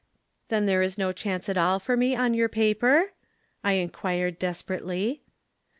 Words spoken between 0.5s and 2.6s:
there is no chance at all for me on your